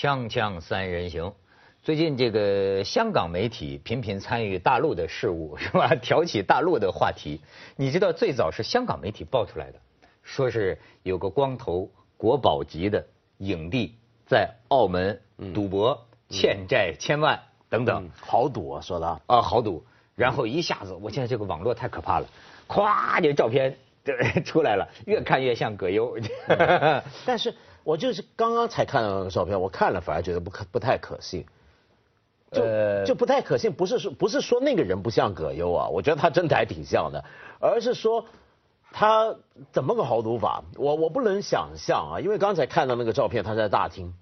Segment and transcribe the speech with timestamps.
[0.00, 1.34] 锵锵三人行，
[1.82, 5.94] 最近这个香港媒体频频参与大陆的事务，是吧？
[6.00, 7.38] 挑起大陆的话题。
[7.76, 9.78] 你知道最早是香港媒体爆出来的，
[10.22, 13.94] 说是有个光头国宝级的影帝
[14.26, 15.20] 在澳门
[15.52, 22.26] 赌博欠债千万等等，豪赌啊，说的啊豪赌，然后一下子，我现在这个网络太可怕了，
[22.66, 23.76] 咵，这照片
[24.46, 26.16] 出来了，越看越像葛优。
[27.26, 27.54] 但是。
[27.82, 31.46] 我就是刚刚才看到那个照片，我看了反而觉得不可不太可信，
[32.52, 32.62] 就
[33.06, 33.72] 就不太可信。
[33.72, 37.24] 不是说不是说那个人不像葛优啊，我觉得他真的还挺像的，
[37.58, 38.26] 而是说
[38.92, 39.34] 他
[39.72, 40.62] 怎么个豪赌法？
[40.76, 44.12] 我我不能想象啊，因为刚才看到那个照片，他在大厅，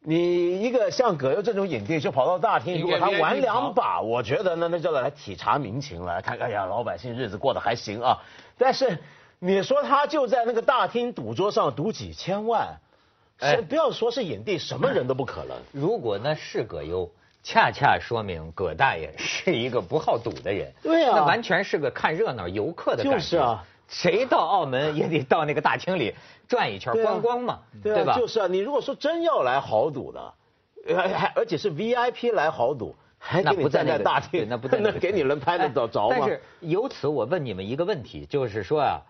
[0.00, 8.22] 你一个像葛优这种影帝就跑到大厅，如果他玩两把，我觉得呢那叫做来体察民情来看，哎呀，老百姓日子过得还行啊，
[8.56, 8.98] 但是。
[9.38, 12.78] 你说他就在那个大厅赌桌上赌几千万，
[13.38, 15.56] 哎，不要说是影帝，什么人都不可能。
[15.72, 17.10] 如果那是葛优，
[17.42, 20.72] 恰恰说明葛大爷是一个不好赌的人。
[20.82, 23.18] 对啊，那完全是个看热闹游客的感觉。
[23.18, 26.14] 就是啊，谁到澳门也得到那个大厅里
[26.48, 28.16] 转一圈观光嘛，对吧？
[28.16, 30.32] 就是啊，你如果说真要来豪赌的，
[30.96, 36.16] 还而且是 VIP 来豪赌，还给你站在大厅，那不在那 给你能拍得着着吗？
[36.18, 39.02] 但是由此我问你们一个问题，就是说啊。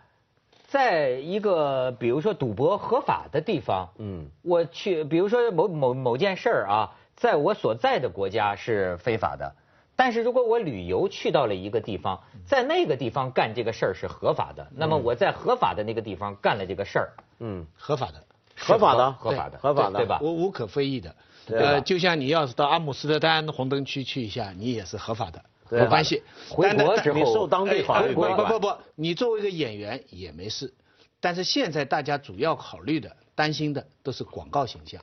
[0.68, 9.54] 在一个比如说赌博合法的地方，嗯，我去，比如说某某某件事儿啊，在我所在的国家是非法的，
[9.94, 18.24] 但是如果我旅游去到了一个地方，在那个地方干这个事儿是合法的，那么我在合法的那个地方干了这个事儿，嗯，合法的，
[18.56, 20.18] 合法的，合法的，合法的，对吧？
[20.20, 21.14] 无无可非议的，
[21.48, 25.40] 呃，就像你要是到阿姆斯特丹红灯区去一下，你也是合法的。
[25.70, 28.48] 没关系，回国之后你受当地法律规管。
[28.48, 30.72] 不不不，你作为一个演员也没事。
[31.18, 35.02] 但是现在大家主要考虑的、担心的都是广告形象，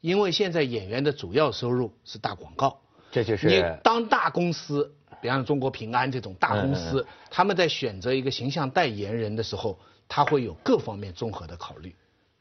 [0.00, 2.80] 因为现在演员的主要收入是打广告。
[3.10, 11.96] 这就是你当大公司，比方中国平安这种大公司，他们在选择一个形象代言人的时候，他会有各方面综合的考虑，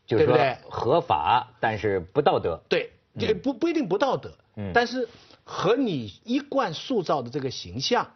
[0.06, 0.58] 对不对？
[0.70, 2.62] 合法，但是不道德。
[2.70, 4.32] 对，这不不一定不道德，
[4.74, 5.08] 但是。
[5.44, 8.12] 和你一贯塑造的这个形象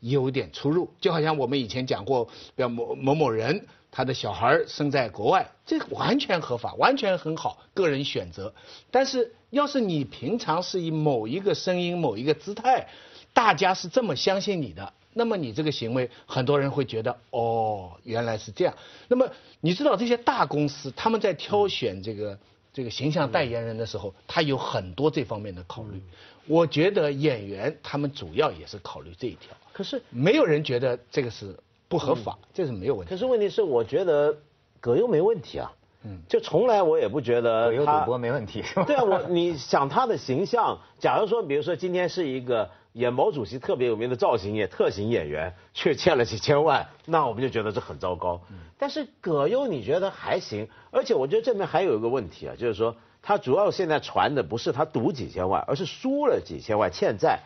[0.00, 8.52] 有点出入，就好像我们以前讲过，比如某某某人，他的小孩生在国外，这完全合法，完全很好，个人选择。
[8.90, 12.88] 但是，要是你平常是以某一个声音、某一个姿态，
[13.32, 18.74] 大家是这么相信你的，那么你这个行为，很多人会觉得，哦，原来是这样。
[19.08, 19.26] 那么，
[19.60, 22.38] 你知道这些大公司他们在挑选这个
[22.72, 26.02] 这个形象代言人的时候，他有很多这方面的考虑。
[26.48, 31.56] 我觉得演员他们主要也是考虑这一条，可是没有人觉得这个是
[31.88, 33.10] 不合法，这是没有问题。
[33.10, 34.36] 可是问题是，我觉得
[34.80, 35.72] 葛优没问题啊，
[36.04, 48.40] 嗯，就从来我也不觉得葛优赌博没问题，对啊，我你想他的形象，假如说，比如说今天是一个演毛主席特别有名的造型演特型演员，却欠了几千万，那我们就觉得这很糟糕。
[48.78, 52.94] 但是葛优你觉得还行，而且我觉得这边还有一个问题啊，就是说。
[53.26, 57.40] 他主要现在传的不是他赌几千万，而是输了几千万欠债。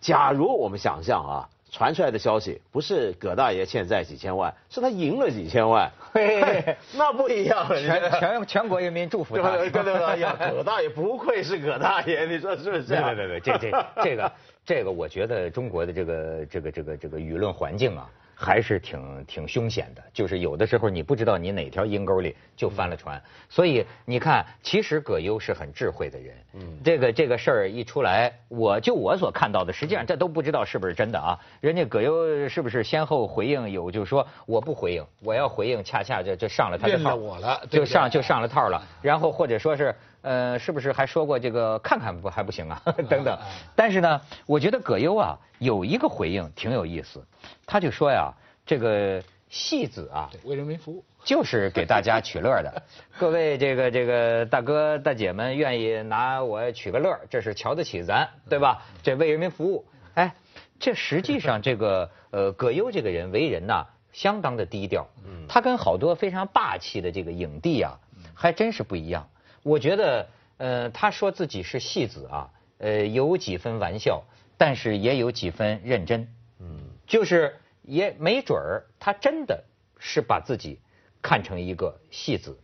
[0.00, 7.68] 假如我们想象啊，传出来的消息不是葛大爷欠债几千万，是他赢了几千万，嘿嘿 那不一样。
[7.68, 9.58] 全全全国人民祝福他。
[9.58, 12.84] 对对对，呀， 葛大爷不愧是葛大爷，你说是不是？
[12.84, 14.32] 对对对对，这这这个
[14.64, 18.08] 这个，我觉得中国的这个这个这个这个舆论环境啊。
[18.38, 26.36] 还是挺挺凶险的，就是有的时候你不知道你哪条阴沟里就翻了船，所以你看，其实葛优是很智慧的人。
[26.52, 31.38] 嗯，这个这个事儿一出来，我就我所看到的，实际上这都不知道是不是真的啊。
[31.62, 38.86] 人家葛优是不是先后回应有，就是说我不回应，我要回应，恰恰就就上了他的套，我了，就上就上了套了。
[39.00, 39.94] 然后或者说是。
[40.26, 42.82] 呃，是不是还说过这个看看不还不行啊？
[43.08, 43.38] 等等，
[43.76, 47.24] 但是呢，我觉得葛优啊有一个回应挺有意思，
[47.64, 48.34] 他就说呀，
[48.66, 52.82] 这个戏子啊，为人民服务，就是给大家取乐的。
[53.20, 58.82] 各位这个这个大哥大姐们愿意拿我取个乐，这是瞧得起咱，对吧？
[59.04, 59.84] 这为人民服务，
[60.14, 60.34] 哎，
[60.80, 65.06] 这实际上这个 呃葛优这个人为人呐相当的低调，
[65.48, 67.96] 他跟好多非常霸气的这个影帝啊
[68.34, 69.28] 还真是不一样。
[69.66, 70.28] 我觉得，
[70.58, 72.48] 呃，他说自己是戏子啊，
[72.78, 74.22] 呃，有几分玩笑，
[74.56, 76.28] 但是也有几分认真。
[76.60, 79.64] 嗯，就是也没准儿，他真的
[79.98, 80.78] 是把自己
[81.20, 82.56] 看成一个戏子。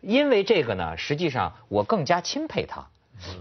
[0.00, 2.86] 因为这个呢，实际上我更加钦佩他。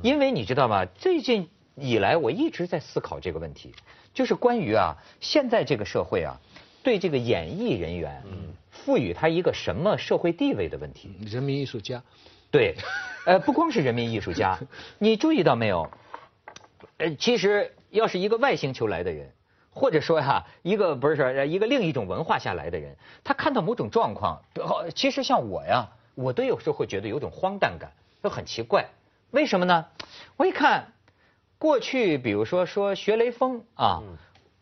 [0.02, 0.86] 因为你知道吗？
[0.86, 3.76] 最近以来，我一直在思考这个问题，
[4.16, 6.42] 就是关于啊，现在这个社会啊，
[6.82, 8.24] 对这个演艺人员，
[8.72, 11.12] 赋予他一个什么社会地位的问题。
[11.24, 12.02] 人民艺术家。
[12.56, 12.74] 对，
[13.26, 14.58] 呃，不光是人民艺术家，
[14.98, 15.90] 你注意到没有？
[16.96, 19.30] 呃，其实要是一个外星球来的人，
[19.72, 24.42] 或者说哈，一个不是说一个另一种文化下来的人，他看到某种状况，
[24.96, 27.92] 其实像我呀，我都有时候会觉得有种荒诞感，
[28.22, 28.86] 都很奇怪。
[29.32, 29.88] 为什么呢？
[30.38, 30.94] 我一看，
[31.58, 34.02] 过去比如说说学雷锋啊，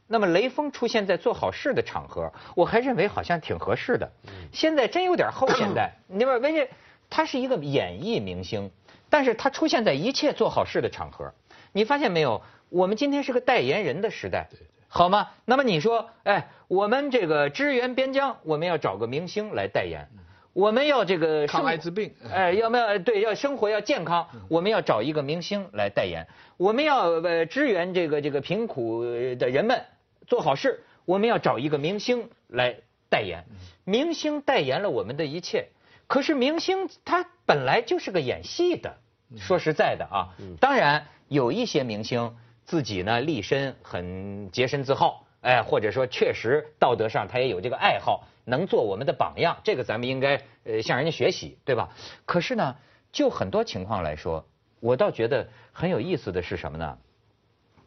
[0.08, 4.12] 那么雷锋出现在做好事的场合，我还认为好像挺合适的。
[4.52, 6.68] 现在真有点后现代， 你说为什？
[7.14, 8.72] 他是一个演艺明星，
[9.08, 11.32] 但是他出现在一切做好事的场合。
[11.72, 12.42] 你发现没有？
[12.70, 14.50] 我们今天是个代言人的时代，
[14.88, 15.30] 好吗？
[15.46, 20.08] 那么你说，哎，我们这个支援边疆，我们要找个明星来代言；
[20.54, 26.26] 我们要这个抗艾滋病，哎，要不要对要生活要健康，我们要找一个明星来代言；
[26.58, 29.86] 我们要呃支援这个这个贫苦的人们
[30.26, 32.78] 做好事，我们要找一个明星来
[33.08, 33.44] 代言。
[33.86, 35.68] 明星代言了我们的一切，
[36.14, 38.98] 可是明星他本来就是个演戏的。
[39.36, 40.30] 说实在的啊，
[40.60, 51.90] 当然有一些明星自己呢立身很洁身自好，哎，或者说确实道德上他也有这个爱好，能做我们的榜样，这个咱们应该呃向人家学习，对吧？
[52.26, 52.76] 可是呢，
[53.12, 54.46] 就很多情况来说，
[54.82, 57.00] 我倒觉得很有意思的是什么呢？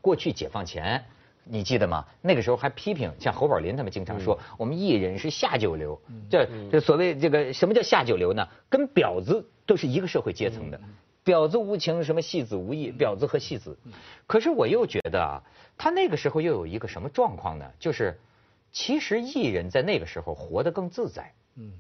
[0.01, 1.05] 过去解放前，
[1.49, 2.05] 你记得吗？
[2.21, 8.47] 那个时候还批评，像侯宝林他们经常说，我们艺人是下九流，这这所谓这个什么叫下九流呢？
[8.69, 10.81] 跟婊子都是一个社会阶层的。
[11.25, 12.93] 婊子无情，什么戏子无义？
[12.97, 13.77] 婊子和戏子，
[14.27, 15.43] 可是我又觉得啊，
[15.77, 17.65] 他那个时候又有一个什么状况呢？
[17.81, 18.17] 就是，
[18.71, 21.33] 其实艺人在那个时候活得更自在。
[21.57, 21.73] 嗯，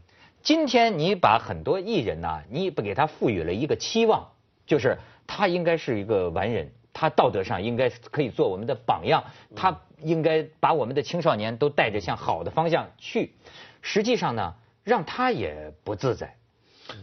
[0.43, 4.29] 今天你把很多艺人呐，你不给他赋予了一个期望，
[4.67, 4.99] 就是
[5.29, 13.35] 他应该是一个完人，他道德上应该可以做我们的榜样，他应该把我们的青少年都带着向好的方向去。
[13.83, 16.39] 实际上呢，让他也不自在。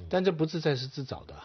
[0.09, 1.35] 但这不自在是自找的。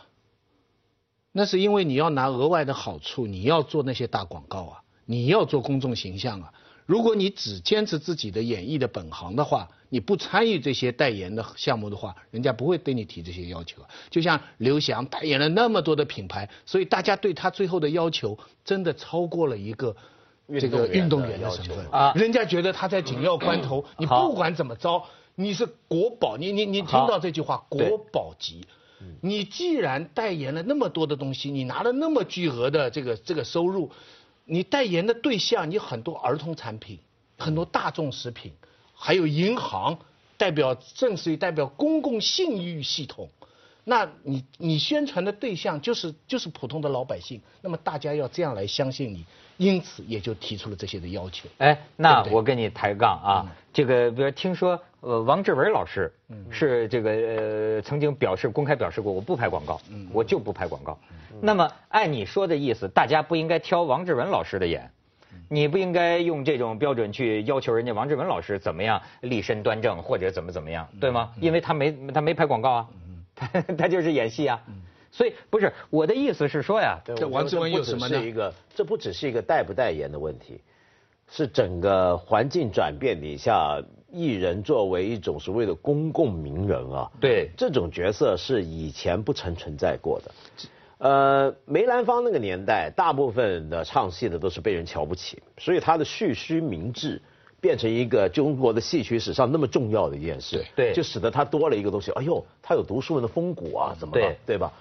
[1.30, 6.54] 那是因为你要拿额外的好处，你要做那些大广告啊，你要做公众形象啊。
[6.88, 13.82] 如果你只坚持自己的演艺的本行的话，你不参与这些代言的项目的话，人家不会对你提这些要求。
[14.08, 19.94] 就像刘翔代言了那么多的品牌，所以大家对他最后的要求真的超过了一个
[20.58, 22.14] 这个运动员的身份啊。
[22.14, 25.04] 人家觉得他在紧要关头，你不管怎么着，
[25.34, 28.66] 你是国宝，你你你听到这句话，国宝级。
[29.20, 33.92] 你既然代言了那么多的东西，你拿了那么巨额的这个这个收入，
[34.50, 36.98] 你代言的对象你很多儿童产品，
[37.36, 38.52] 很多大众食品，
[38.94, 39.98] 还有银行，
[40.38, 43.28] 代表正式代表公共信誉系统，
[43.88, 49.24] 那你你宣传的对象就是就是普通的老百姓，那么大家要这样来相信你。
[49.56, 51.48] 因此也就提出了这些的要求。
[51.58, 56.12] 哎，那我跟你抬杠啊，这个比如听说呃王志文老师
[56.48, 59.80] 是这个呃曾经表示公开表示过，我不拍广告，
[60.12, 60.96] 我就不拍广告。
[61.40, 64.88] 那么按你说的意思，大家不应该挑王志文老师的眼，
[65.48, 71.32] 你不应该用这种标准去要求人家王志文老师怎么样立身端正或者怎么怎么样，对吗？
[71.40, 72.88] 因为他没他没拍广告啊，
[73.38, 74.62] 他 他就是演戏啊。
[75.10, 78.24] 所以不是我的意思是说呀，这王志文有什么呢？
[78.24, 80.60] 一个，这不只是一个代不代言的问题，
[81.30, 90.30] 是整个环境转变底下，艺人作为一种所谓的公共名人啊，对，这种角色是以前不曾存在过的。
[90.98, 97.20] 呃，梅兰芳那个年代，大部分的唱戏的都是被人瞧不起，所以他的蓄须明志
[97.60, 102.10] 变成一个中国的戏曲史上那么重要的一件事，对，就使得他多了一个东西。
[102.12, 104.34] 哎呦，他有读书人的风骨啊，怎么了？
[104.46, 104.72] 对吧？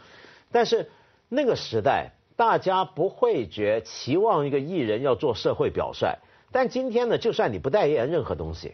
[0.52, 0.90] 但是
[1.28, 6.18] 那个时代，大家不会觉期望一个艺人要做社会表率。
[6.52, 8.74] 但今天呢，就算你不代言任何东西，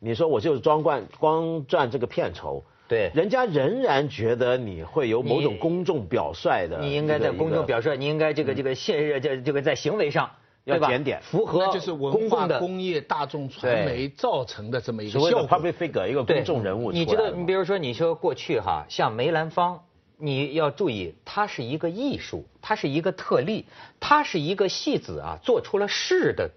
[0.00, 6.80] 你说我就是装惯光赚这个片酬，对，人家仍然觉得你会有某种公众表率的。
[6.80, 10.30] 你应该在公众表率，你应该这个这个现这这个在行为上
[10.66, 15.48] 要检点，符合就是文化工业大众传媒造成的这么一个效果。
[15.48, 16.92] public figure 一个公众人物。
[16.92, 19.80] 你知道，你比如说，你说过去哈，像梅兰芳。
[20.18, 23.66] 你要注意，他是一个艺术，他是一个特例，
[24.00, 26.52] 他是一个戏子啊，做出了士的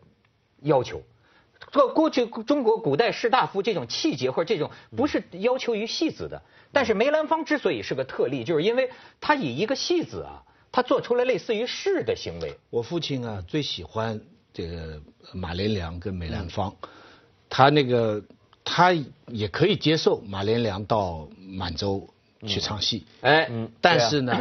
[0.62, 1.02] 要求。
[1.74, 12.58] 过过去中国古代士大夫这种气节或者这种不是要求于戏子的，但是梅兰芳之所以是个特例，就是因为他以一个戏子啊，他做出了类似于是的行为。
[12.70, 14.20] 我父亲啊最喜欢
[14.54, 15.02] 这个
[15.34, 16.76] 马连良跟梅兰芳，
[17.50, 18.24] 他那个
[18.64, 18.94] 他
[19.28, 22.10] 也可以接受马连良到满洲。
[22.48, 24.34] 去唱戏，哎，但是呢，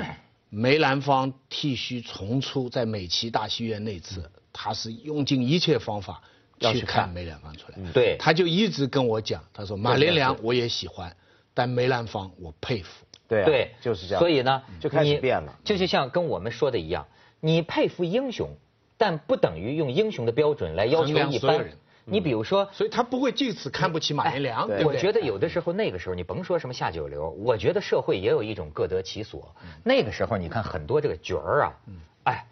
[0.51, 6.23] 梅 兰芳剃须重出在美琪大戏院那次，他是用尽一切方法
[6.61, 7.91] 要去看梅兰芳出来。
[7.93, 11.17] 对，他就一直跟我讲，他说马连良我也喜欢，
[11.55, 13.05] 但梅兰芳我佩服。
[13.29, 14.21] 对对，就是这样。
[14.21, 15.55] 所以呢，就开始变了。
[15.63, 17.07] 就就像跟我们说的一样，
[17.41, 18.49] 你佩服英雄，
[18.97, 21.77] 但不等于用英雄的标准来要求一般人。
[22.11, 24.67] 你比如说，所以他不会就此看不起马连良。
[24.83, 29.55] 我觉得有的时候那个时候，你甭说什么下九流，我觉得社会也有一种各得其所。
[29.85, 31.77] 那个时候，你看很多这个角儿啊，
[32.25, 32.47] 哎，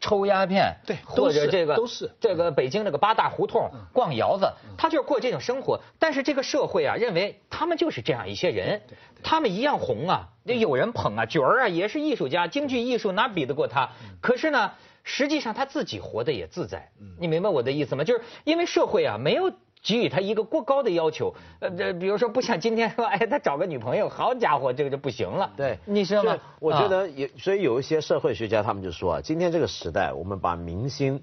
[0.00, 5.80] 抽鸦片，对，或者这个都是这个北京那个八大胡同逛窑子，他就是过这种生活。
[5.98, 8.82] 但是这个社会啊，认为他们就是这样一些人，
[9.22, 13.90] 他们一样红啊，有人捧啊，角儿啊也是艺术家，京剧艺术哪比得过他？
[14.20, 14.72] 可是呢。
[15.08, 18.02] 实际上他自己活得也自在，你明白我的意思吗？
[18.02, 19.52] 就是因为社会啊没有
[19.86, 25.52] 给予他一个过高的要求，呃，这比如说不像今天说， 哎，他找个女朋友，好家伙，这个就不行了。
[25.56, 26.36] 对，你知道吗？
[26.58, 31.22] 我觉得也，所以有一些社会学家他们就说啊，今天这个时代，我们把明星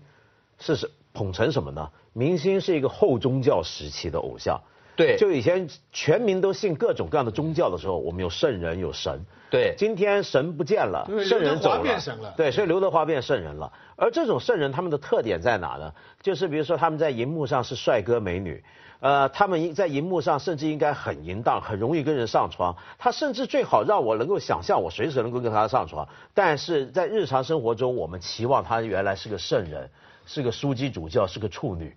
[0.59, 1.89] 是是捧成什么呢？
[2.13, 4.61] 明星是一个后宗教时期的偶像。
[4.95, 9.19] 对，就以前全民都信各种各样的宗教的时候，我们有圣人有神。
[9.49, 12.33] 对，今天神不见了，圣人走了。
[12.35, 13.71] 对，所以刘德华变圣人了。
[13.95, 15.93] 而这种圣人他们的特点在哪呢？
[16.21, 18.63] 就是比如说他们在荧幕上是帅哥美女，
[18.99, 22.75] 呃，他们在荧幕上甚至应该很淫荡，很容易跟人上床。
[22.97, 26.07] 他甚至最好让我能够想象我随时能够跟他上床。
[26.33, 29.87] 但是在日常生活中，我们期望他原来是个圣人，
[30.25, 31.95] 是个枢机主教，是个处女。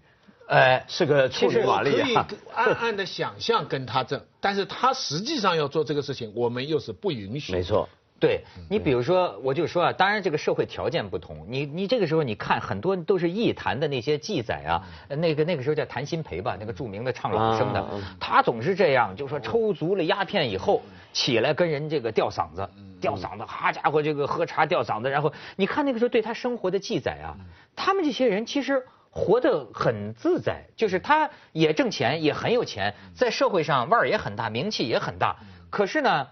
[0.49, 2.25] 哎，是个处女玛丽啊！
[2.29, 7.53] 可以暗暗的想象跟他争，但是他实际上要做这个事情，我们又是不允许。
[7.53, 7.89] 没错，
[8.21, 17.85] 对你比如说，我就说啊，当然这个社会条件不同，你你这个时候你看很多都是艺坛的那些记载啊，那个那个时候叫谭鑫培吧，那个著名的唱老生的，
[18.21, 20.81] 他总是这样，就说抽足了鸦片以后
[21.13, 22.69] 起来跟人这个吊嗓子，
[23.01, 27.35] 吊嗓子，好家伙，这个喝茶吊嗓子，然后你看那个时候对他生活的记载啊，
[27.75, 28.81] 他们这些人其实。
[29.17, 35.37] 活得很自在，就是他也挣钱，也很有钱，在社会上腕儿也很大，名气也很大。
[35.71, 36.29] 可是呢，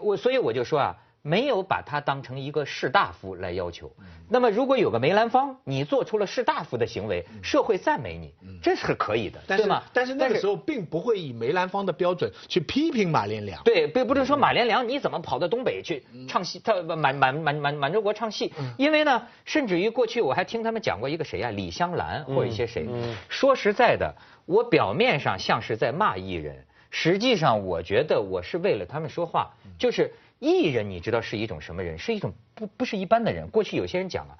[0.00, 0.96] 我所以我就说啊。
[1.26, 3.90] 没有把他当成一个士大夫来要求。
[4.28, 9.82] 那么，如果有个梅兰芳，你做出了士大夫的行为，社会赞美你，这是可以的，对吗？
[9.94, 13.62] 但是那个时候并不会以梅兰芳的标准去批评马连良。
[13.64, 18.52] 对，并不是说马连良你怎么跑到东北去唱戏，他满满满满满洲国唱戏。
[18.76, 22.86] 因为呢，甚至于过去我还听他们讲过一个谁啊，李香兰或者一些谁。
[23.30, 24.14] 说实在的，
[24.44, 30.12] 我表面上像是在骂艺人，实际上我觉得我是为了他们说话，就是。
[30.44, 31.98] 艺人，你知道是一种什么人？
[31.98, 33.48] 是一种不不是一般的人。
[33.48, 34.36] 过去有些人讲啊，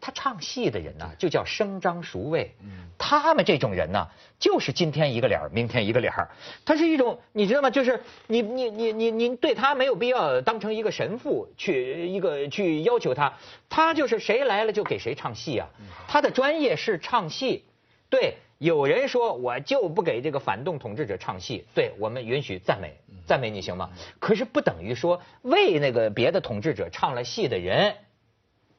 [0.00, 2.54] 他唱戏的人呢，就叫声张熟味。
[2.60, 2.68] 嗯，
[2.98, 4.08] 他们这种人呢，
[4.40, 6.28] 就是今天一个脸儿，明天一个脸儿。
[6.64, 7.70] 他是一种，你知道吗？
[7.70, 13.32] 就是你你你你你对他没有必要当成一个神父去一个去要求他。
[13.68, 15.68] 他就是谁来了就给谁唱戏啊。
[16.08, 17.64] 他的专业是唱戏，
[18.10, 18.38] 对。
[18.58, 22.94] 有人说我就不给这个反动统治者唱戏，对我们允许赞美
[23.26, 23.90] 赞美你行吗？
[24.18, 27.94] 可是不等于说为那个别的统治者唱了戏的人，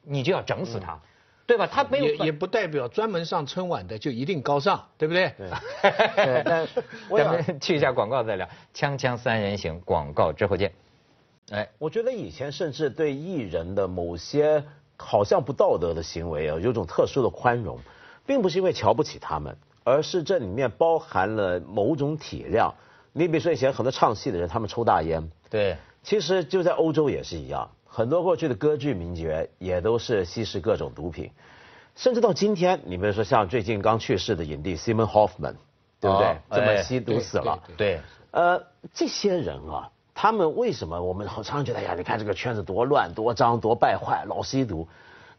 [0.01, 0.99] 你就要整死他，
[1.45, 1.67] 对吧？
[1.67, 5.33] 他没有也也不代表专门上春晚的就一定高尚，对不对？
[5.37, 5.49] 对。
[6.45, 6.67] 但
[7.17, 10.71] 咱们去一下广告再聊，锵锵三人行广告之后见。
[11.51, 14.63] 哎，我觉得以前甚至对艺人的某些
[14.97, 17.79] 好像不道德的行为啊，有种特殊的宽容，
[18.25, 19.55] 并不是因为瞧不起他们。
[19.87, 22.73] 而是这里面包含了某种体谅。
[23.13, 25.29] 你比如说以前很多唱戏的人，他们抽大烟。
[25.47, 25.77] 对。
[26.01, 31.29] 其实就在欧洲也是一样，很多过去的歌剧名角也都是吸食各种毒品。
[31.95, 35.53] 甚至到今天，你比如说像最近刚去世的影帝 Simon Hoffman，
[35.99, 36.37] 对不对？
[36.49, 37.61] 这么吸毒死了。
[37.77, 38.01] 对。
[38.31, 41.93] 呃，这些人啊，他们为什么我们常常觉得呀？
[41.95, 44.87] 你看这个圈子多乱、多脏、多败坏，老吸毒。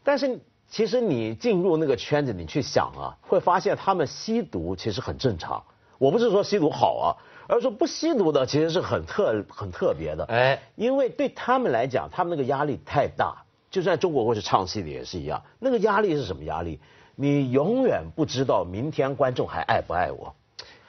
[0.05, 0.39] 但是。
[0.69, 5.63] 其实你进入那个圈子，你去想啊，会发现他们吸毒其实很正常。
[5.97, 7.07] 我不是说吸毒好啊，
[7.47, 10.25] 而是说不吸毒的其实是很特很特别的。
[10.25, 13.43] 哎，因为对他们来讲，他们那个压力太大。
[13.71, 16.79] 就算中国或是唱戏的也是一样，那个压力是什么压力？
[17.15, 20.35] 你永远不知道明天观众还爱不爱我。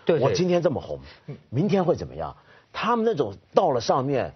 [0.04, 0.99] 对，我今天这么红，
[1.50, 2.37] 明天会怎么样？
[2.73, 4.35] 他们那种到了上面。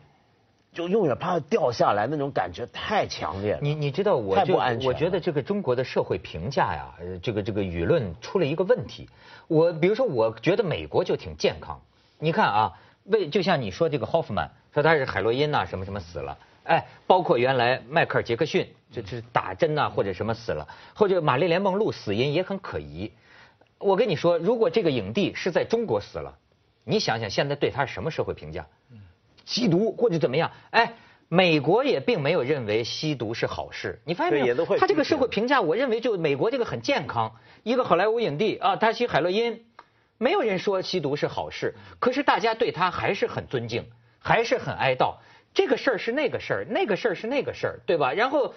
[0.73, 3.59] 就永远怕掉下来，那种感觉太强烈了。
[3.61, 9.09] 你你知道，我就我觉得这个中国的社会评价呀，这个这个舆论出了一个问题。
[9.49, 11.79] 我比如说，我觉得美国就挺健康。
[12.19, 12.73] 你看啊，
[13.05, 23.13] 为就像你说这个 Hoffman 说他是海洛因呐什么什么死了，哎，包括原来迈克尔杰克逊这这打针呐或者什么死了，或者玛丽莲梦露死因也很可疑。
[23.79, 26.39] 我跟你说，如果这个影帝是在中国死了，
[26.85, 28.67] 你想想现在对他是什么社会评价？
[29.45, 30.51] 吸毒或者怎么样？
[30.71, 30.95] 哎，
[31.29, 34.01] 美国也并没有认为吸毒是好事。
[34.05, 34.67] 你发现没有？
[34.77, 37.37] 他这个社会评价，我认为就美国这个很健康。
[37.63, 39.65] 一个好莱坞影帝啊，他吸海洛因，
[40.19, 41.75] 没有人说吸毒是好事。
[41.99, 43.87] 可是大家对他还是很尊敬，
[44.19, 45.17] 还是很哀悼。
[45.55, 48.13] 这个事儿是那个事儿，那个事儿是那个事儿，对吧？
[48.13, 48.55] 然后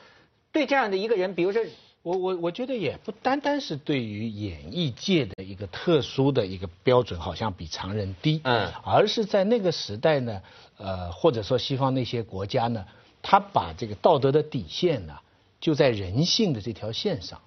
[0.51, 1.63] 对这样的一个人，比如说。
[2.05, 10.39] 我我我觉得也不单单是对于演艺界的一个特殊的一个标准，好像比常人低，嗯，而是在那个时代呢，
[10.77, 12.85] 呃，或者说西方那些国家呢，
[13.23, 15.15] 他把这个道德的底线呢，
[15.59, 17.41] 就在人性的这条线上，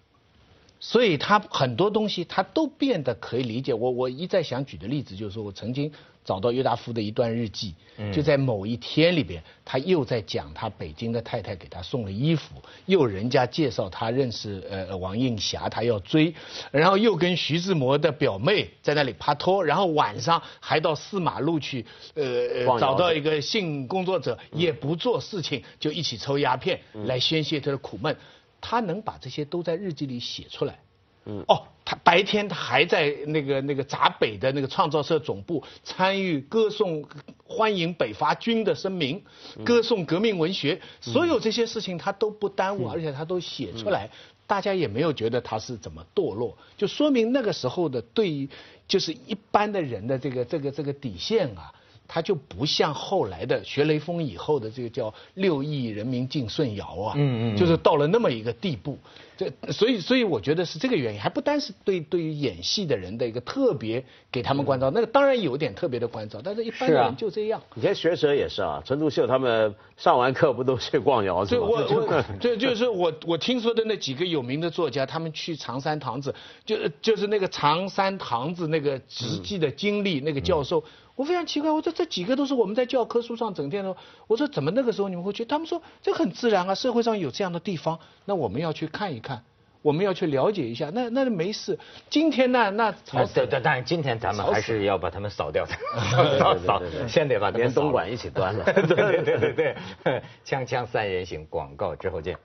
[0.81, 3.75] 所以他很多东西他都变得可以理解。
[3.75, 5.93] 我我一再想举的例子就是说我曾经。
[6.29, 7.75] 找到郁达夫的一段日记，
[8.13, 16.35] 就在某一天里边，他又在讲他北京的太太给他送了衣服，又人家介绍他认识呃王映霞，他要追，
[16.71, 28.15] 然后又跟徐志摩的表妹在那里拍拖，然后晚上还到四马路去呃找到一个性工作者，也不做事情，就一起抽鸦片来宣泄他的苦闷，
[28.61, 30.79] 他能把这些都在日记里写出来。
[31.47, 37.05] 哦，他白天他还在那个那个闸北的那个创造社总部参与歌颂
[37.45, 39.23] 欢迎北伐军的声明，
[39.65, 44.11] 歌颂革命文学，所有这些事情他都不耽误，而且他都写出来，
[44.47, 48.49] 大家也没有觉得他是怎么堕落，就说明那个时候的对于
[48.87, 51.73] 就是一般的人的这个这个这个底线啊。
[52.11, 58.99] 他就不像后来的学雷锋以后的这个叫六亿人民敬舜尧啊，嗯嗯，就是到了那么一个地步，
[59.39, 67.63] 这所以所以我觉得是这个原因，还不单是对对于演戏的人的一个特别给他们关照，那个当然有点特别的关照，但是一般人就这样。
[67.77, 71.63] 以前学者也是啊，陈独秀他们上完课不都去逛窑子吗？
[71.63, 76.35] 我我 这就是我我听说的那几个有名的作家，他们去长山堂子，
[76.67, 80.83] 就就是那个长山堂子那个直系的经历，那个教授。
[81.15, 83.97] 我非常奇怪，我说这几个都是我们在教科书上整天的，
[84.29, 85.45] 我说怎么那个时候你们会去？
[85.45, 89.43] 他们说这很自然啊，社会上有这样的地方，那我们要去看一看，
[89.81, 91.79] 我们要去了解一下，那那没事。
[92.11, 92.93] 今天呢，那
[93.33, 95.73] 对对，但是今天咱们还是要把他们扫掉的，
[96.39, 98.63] 扫扫，先得把连东莞一起端了。
[98.71, 99.75] 对对对对
[100.05, 102.37] 对，锵锵三人行，广告之后见。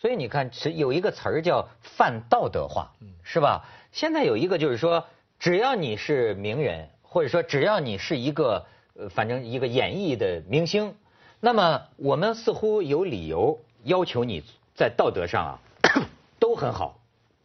[0.00, 2.90] 所以你看，是有一个词儿叫泛道德化，
[3.22, 3.66] 是吧？
[3.92, 5.04] 现在有一个就是说，
[5.38, 6.88] 只要你是名人。
[7.08, 10.94] 或者说，只要你是一个呃，反正一个演艺的明星，
[11.40, 14.42] 那么我们似乎有理由要求你
[14.76, 15.58] 在道德上啊
[16.38, 17.00] 都很好，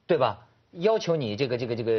[0.06, 0.46] 对吧？
[0.74, 1.92] 要求你这个这个这个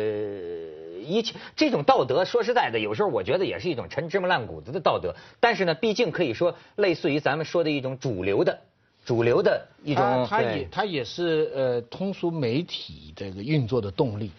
[1.02, 5.14] 一切这种道德，说实在的，有时候我觉得也是一种陈芝麻烂谷子的道德。
[5.40, 8.60] 但是呢，毕竟可以说类似于咱们说的一种主流的、
[9.04, 10.26] 主流的一种。
[10.26, 14.30] 它也它也是呃通俗媒体这个运作的动力。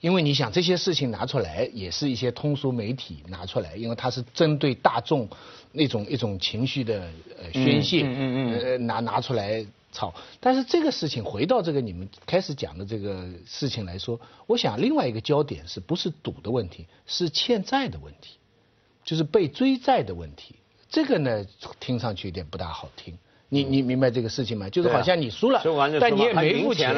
[0.00, 5.28] 因为你想这些事情拿出来，也是一些通俗媒体拿出来，因为它是针对大众
[5.72, 7.02] 那种一种情绪的
[7.36, 10.14] 呃宣泄，嗯嗯呃拿拿出来操。
[10.40, 18.38] 但是这个事情回到这个你们开始讲的这个事情来说，我想另外一个焦点是不是赌的问题，是欠债的问题，
[19.04, 20.56] 就是被追债的问题。
[20.88, 21.46] 这个呢，
[21.80, 23.18] 听上去有点不大好听。
[23.50, 24.68] 你你明白这个事情吗？
[24.68, 25.62] 就是好像你输了，
[26.00, 26.92] 但你也没付钱，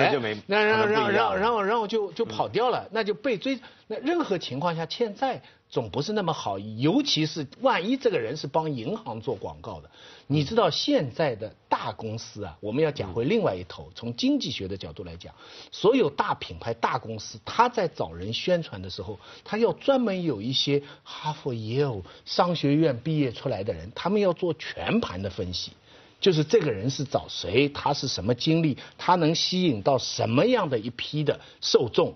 [0.47, 3.59] 那然后然后然后就就跑掉了，那就被追。
[3.87, 9.91] 那任何情况下欠债总不是那么好，尤其是万一这个人是帮银行做广告的。
[10.27, 15.35] 你知道现在的大公司啊，我们要讲回另外一头，从经济学的角度来讲，
[15.73, 25.73] 所有大品牌、大公司，他在找人宣传的时候，他要专门有一些哈佛、耶鲁商学院毕业出来的人，他们要做全盘的分析。
[26.21, 32.15] 就是这个人是找谁，他是什么经历，他能吸引到什么样的一批的受众，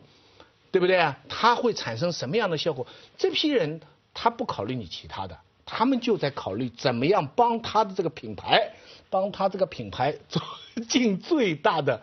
[0.70, 1.18] 对不对啊？
[1.28, 2.86] 他会产生什么样的效果？
[3.16, 3.80] 这批人
[4.12, 8.72] 他不考虑你其他的，他们就在考虑怎么样帮他的这个品牌，
[9.08, 10.42] 帮他这个品牌做
[10.88, 12.02] 尽最大的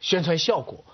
[0.00, 0.84] 宣传效果。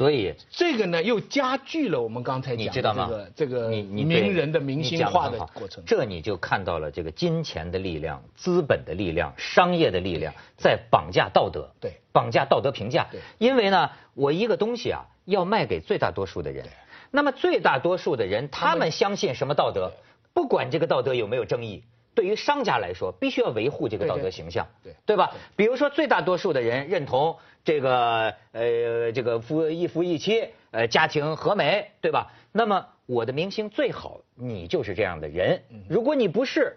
[0.00, 5.84] 所以这个呢，又加剧了我们刚才讲的这个这个名人的明星化的过程。
[5.86, 13.08] 这你就看到了这个金钱的力量、资本的力量、商业的力量在绑架道德，对，绑架道德评价。
[13.12, 16.64] 对，因为呢，我一个东西啊，要卖给最大多数的人，
[17.10, 19.92] 那么最大多数的人，他们相信什么道德？
[20.32, 21.84] 不管这个道德有没有争议。
[22.14, 25.32] 对于商家来说，必须要维护这个道德形象，对对吧？
[25.56, 32.32] 比如说，最大多数的人认同这个呃这个夫一夫一妻，呃家庭和美，对吧？
[32.52, 36.76] 那么我的明星最好你就是这样的人，如果你不是，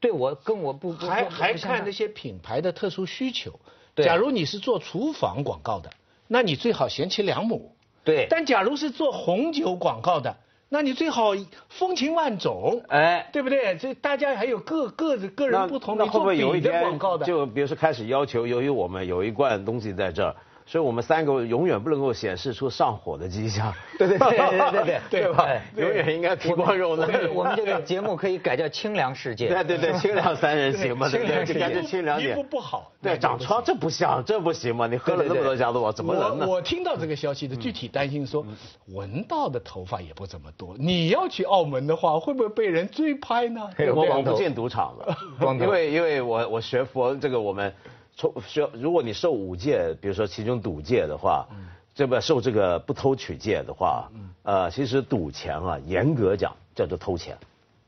[0.00, 3.58] 对我跟我不还还看那些品牌的特殊需求。
[3.96, 5.90] 假如你是做厨房广告的，
[6.26, 7.76] 那你最好贤妻良母。
[8.04, 8.26] 对。
[8.28, 10.36] 但假如是做红酒广告的。
[10.72, 11.32] 那你最好
[11.68, 13.76] 风情万种，哎，对不对？
[13.76, 23.72] 这大家还有各各个人不同的会不会有一天就比如说开始要求，由于我们有一罐东西在这儿，所以我们三个永远不能够显示出上火的迹象。
[23.98, 25.48] 对对对对对对 对吧？
[25.76, 27.34] 永远应该皮光肉嫩。
[27.34, 29.48] 我们这个节目可以改叫清凉世界。
[29.48, 31.58] 对对对， 清凉三人行嘛，对不对？
[31.58, 32.34] 感觉清凉点。
[32.34, 34.86] 皮肤不好，对，长疮这不像，这不行嘛？
[34.86, 36.46] 你喝了那么多加多宝，怎么能呢？
[36.46, 38.44] 我听到这个消息的具体担心说，
[38.88, 43.68] 文道的头发也不怎么多，你要去澳门的话，会不会被人追拍呢？
[43.94, 45.16] 我我不进赌场了，
[45.60, 47.72] 因为因为我我学佛这个我们。
[48.16, 54.10] 抽需要，如果你受五戒，比如说其中赌戒的话，嗯这不受这个不偷取戒的话，
[54.44, 57.36] 呃，其实赌钱啊，严格讲叫做偷钱，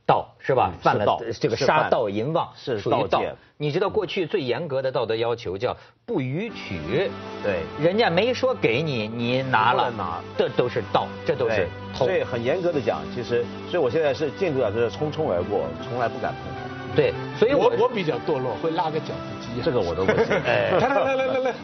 [0.04, 0.72] 盗是吧？
[0.82, 3.22] 犯了这个杀盗淫妄是属于盗。
[3.56, 7.10] 你知道过去最严格的道德要求叫不予取，
[7.42, 12.04] 对，人家没说给你，你拿了拿，这都是盗，这都是偷。
[12.04, 16.73] 所以很严格的讲，其实，所以我现在是进度啊就是匆匆而过，从来不敢碰。
[16.94, 20.28] 对，所以我我比较堕落，会拉个饺子机，这个我都不行。
[20.44, 21.54] 来来来来来，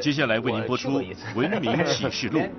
[0.00, 0.90] 接下来为您播出
[1.34, 2.40] 《文明启示录》。